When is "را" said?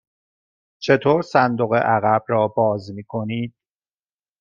2.27-2.47